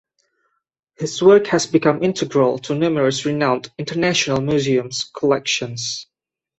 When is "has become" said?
1.45-2.01